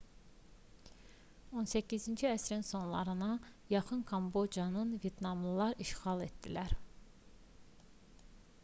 [1.63, 3.29] 18-ci əsrin sonlarına
[3.75, 6.77] yaxın kambocanı vyetnamlılar da işğal etdilər